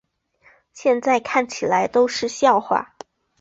[0.73, 2.95] 现在看起来都是笑话